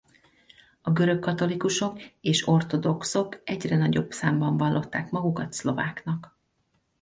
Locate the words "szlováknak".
5.53-6.35